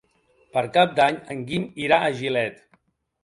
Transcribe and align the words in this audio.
Per 0.55 0.61
Cap 0.77 0.95
d'Any 0.99 1.19
en 1.35 1.43
Guim 1.51 1.67
irà 1.87 1.99
a 2.05 2.09
Gilet. 2.21 2.57